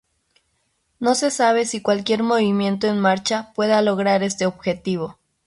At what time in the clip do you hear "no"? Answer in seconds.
0.99-1.13